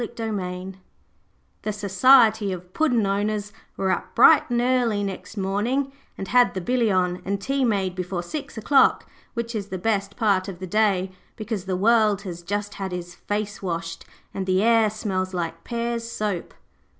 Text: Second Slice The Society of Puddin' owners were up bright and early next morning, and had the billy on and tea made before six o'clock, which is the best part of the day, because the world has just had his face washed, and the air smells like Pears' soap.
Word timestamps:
Second 0.03 0.35
Slice 0.39 0.81
The 1.61 1.71
Society 1.71 2.51
of 2.51 2.73
Puddin' 2.73 3.05
owners 3.05 3.53
were 3.77 3.91
up 3.91 4.15
bright 4.15 4.49
and 4.49 4.59
early 4.59 5.03
next 5.03 5.37
morning, 5.37 5.91
and 6.17 6.27
had 6.29 6.55
the 6.55 6.59
billy 6.59 6.89
on 6.89 7.21
and 7.23 7.39
tea 7.39 7.63
made 7.63 7.93
before 7.93 8.23
six 8.23 8.57
o'clock, 8.57 9.05
which 9.35 9.53
is 9.53 9.67
the 9.67 9.77
best 9.77 10.15
part 10.17 10.47
of 10.47 10.57
the 10.57 10.65
day, 10.65 11.11
because 11.35 11.65
the 11.65 11.77
world 11.77 12.23
has 12.23 12.41
just 12.41 12.73
had 12.73 12.91
his 12.91 13.13
face 13.13 13.61
washed, 13.61 14.03
and 14.33 14.47
the 14.47 14.63
air 14.63 14.89
smells 14.89 15.35
like 15.35 15.63
Pears' 15.63 16.11
soap. 16.11 16.55